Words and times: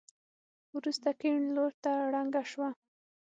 وروسته 0.75 1.09
کيڼ 1.21 1.41
لورته 1.55 1.91
ړنګه 2.13 2.43
شوه. 2.51 2.69